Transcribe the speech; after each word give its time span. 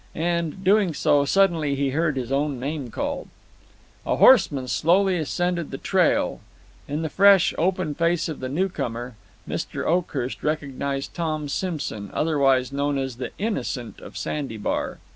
And, 0.15 0.63
doing 0.63 0.95
so, 0.95 1.25
suddenly 1.25 1.75
he 1.75 1.91
heard 1.91 2.15
his 2.17 2.31
own 2.31 2.59
name 2.59 2.89
called. 2.89 3.27
A 4.03 4.15
horseman 4.15 4.67
slowly 4.67 5.15
ascended 5.19 5.69
the 5.69 5.77
trail. 5.77 6.41
In 6.87 7.03
the 7.03 7.07
fresh, 7.09 7.53
open 7.55 7.93
face 7.93 8.27
of 8.27 8.39
the 8.39 8.49
newcomer 8.49 9.13
Mr. 9.47 9.85
Oakhurst 9.85 10.41
recognized 10.43 11.13
Tom 11.13 11.47
Simson, 11.47 12.09
otherwise 12.15 12.71
known 12.71 12.97
as 12.97 13.17
the 13.17 13.29
"Innocent" 13.37 13.99
of 13.99 14.17
Sandy 14.17 14.57
Bar. 14.57 14.97